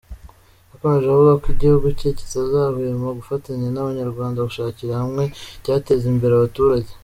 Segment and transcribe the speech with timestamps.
[0.71, 5.23] Yakomeje avuga ko igihugu cye kitazahwema gufatanya n’abanyarwanda gushakira hamwe
[5.57, 6.91] icyateza imbere abaturage.